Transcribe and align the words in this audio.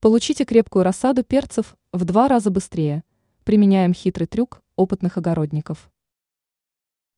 Получите 0.00 0.44
крепкую 0.44 0.84
рассаду 0.84 1.24
перцев 1.24 1.76
в 1.92 2.04
два 2.04 2.28
раза 2.28 2.52
быстрее. 2.52 3.02
Применяем 3.42 3.92
хитрый 3.92 4.28
трюк 4.28 4.62
опытных 4.76 5.16
огородников. 5.16 5.90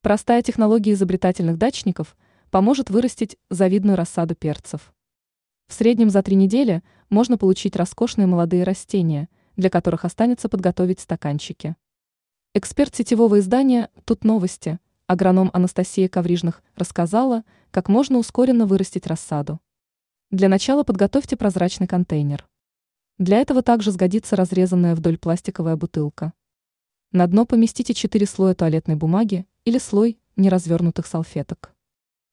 Простая 0.01 0.41
технология 0.41 0.93
изобретательных 0.93 1.59
дачников 1.59 2.17
поможет 2.51 2.89
вырастить 2.89 3.37
завидную 3.51 3.99
рассаду 3.99 4.35
перцев. 4.35 4.95
В 5.69 5.75
среднем 5.75 6.09
за 6.09 6.23
три 6.23 6.37
недели 6.37 6.83
можно 7.11 7.37
получить 7.37 7.77
роскошные 7.77 8.27
молодые 8.27 8.65
растения, 8.65 9.29
для 9.57 9.69
которых 9.69 10.07
останется 10.07 10.49
подготовить 10.49 11.01
стаканчики. 11.01 11.77
Эксперт 12.55 12.97
сетевого 12.97 13.41
издания 13.41 13.91
«Тут 14.07 14.25
новости» 14.25 14.81
агроном 15.07 15.51
Анастасия 15.53 16.09
Коврижных 16.09 16.63
рассказала, 16.77 17.45
как 17.73 17.91
можно 17.91 18.17
ускоренно 18.17 18.65
вырастить 18.65 19.07
рассаду. 19.07 19.61
Для 20.31 20.49
начала 20.49 20.83
подготовьте 20.83 21.37
прозрачный 21.37 21.87
контейнер. 21.87 22.49
Для 23.21 23.37
этого 23.37 23.63
также 23.63 23.91
сгодится 23.91 24.35
разрезанная 24.35 24.95
вдоль 24.95 25.19
пластиковая 25.19 25.77
бутылка. 25.77 26.33
На 27.13 27.27
дно 27.27 27.45
поместите 27.45 27.93
4 27.93 28.25
слоя 28.25 28.55
туалетной 28.55 28.95
бумаги 28.95 29.47
или 29.67 29.77
слой 29.77 30.19
неразвернутых 30.37 31.07
салфеток. 31.07 31.75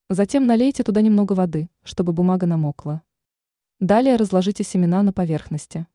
Затем 0.07 0.47
налейте 0.47 0.83
туда 0.83 1.01
немного 1.01 1.33
воды, 1.33 1.69
чтобы 1.83 2.13
бумага 2.13 2.47
намокла. 2.47 3.01
Далее 3.81 4.15
разложите 4.15 4.63
семена 4.63 5.03
на 5.03 5.11
поверхности. 5.11 5.87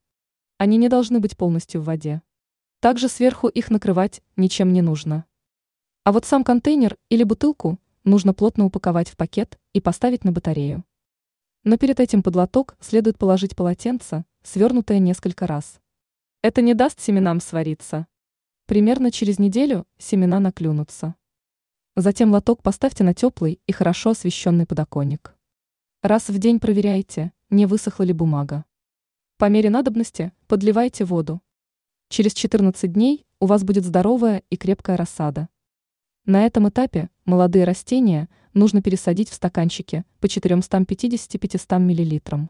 Они 0.58 0.76
не 0.76 0.90
должны 0.90 1.20
быть 1.20 1.38
полностью 1.38 1.80
в 1.80 1.84
воде. 1.84 2.20
Также 2.80 3.08
сверху 3.08 3.48
их 3.48 3.70
накрывать 3.70 4.20
ничем 4.36 4.74
не 4.74 4.82
нужно. 4.82 5.24
А 6.04 6.12
вот 6.12 6.26
сам 6.26 6.44
контейнер 6.44 6.98
или 7.08 7.22
бутылку 7.24 7.78
нужно 8.04 8.34
плотно 8.34 8.66
упаковать 8.66 9.08
в 9.08 9.16
пакет 9.16 9.58
и 9.72 9.80
поставить 9.80 10.24
на 10.24 10.32
батарею. 10.32 10.84
Но 11.64 11.76
перед 11.76 12.00
этим 12.00 12.24
под 12.24 12.34
лоток 12.34 12.76
следует 12.80 13.18
положить 13.18 13.54
полотенце, 13.54 14.24
свернутое 14.42 14.98
несколько 14.98 15.46
раз. 15.46 15.80
Это 16.42 16.60
не 16.60 16.74
даст 16.74 17.00
семенам 17.00 17.40
свариться. 17.40 18.08
Примерно 18.66 19.12
через 19.12 19.38
неделю 19.38 19.86
семена 19.96 20.40
наклюнутся. 20.40 21.14
Затем 21.94 22.32
лоток 22.32 22.62
поставьте 22.62 23.04
на 23.04 23.14
теплый 23.14 23.60
и 23.66 23.72
хорошо 23.72 24.10
освещенный 24.10 24.66
подоконник. 24.66 25.36
Раз 26.02 26.30
в 26.30 26.38
день 26.38 26.58
проверяйте, 26.58 27.32
не 27.48 27.66
высохла 27.66 28.02
ли 28.02 28.12
бумага. 28.12 28.64
По 29.38 29.48
мере 29.48 29.70
надобности 29.70 30.32
подливайте 30.48 31.04
воду. 31.04 31.40
Через 32.08 32.34
14 32.34 32.92
дней 32.92 33.24
у 33.38 33.46
вас 33.46 33.62
будет 33.62 33.84
здоровая 33.84 34.42
и 34.50 34.56
крепкая 34.56 34.96
рассада. 34.96 35.48
На 36.24 36.46
этом 36.46 36.68
этапе 36.68 37.10
молодые 37.24 37.64
растения 37.64 38.28
нужно 38.54 38.80
пересадить 38.80 39.28
в 39.28 39.34
стаканчики 39.34 40.04
по 40.20 40.26
450-500 40.26 41.78
мл. 41.80 42.48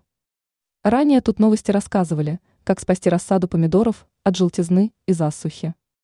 Ранее 0.82 1.22
тут 1.22 1.38
новости 1.38 1.70
рассказывали, 1.70 2.38
как 2.64 2.80
спасти 2.80 3.08
рассаду 3.08 3.48
помидоров 3.48 4.06
от 4.24 4.36
желтизны 4.36 4.92
и 5.06 5.14
засухи. 5.14 5.74